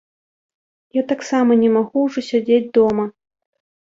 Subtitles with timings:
[0.99, 3.05] Я таксама не магу ўжо сядзець дома.